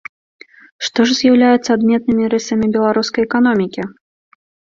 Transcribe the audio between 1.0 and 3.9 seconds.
ж з'яўляецца адметнымі рысамі беларускай эканомікі?